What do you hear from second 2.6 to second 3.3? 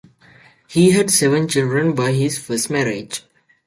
marriage.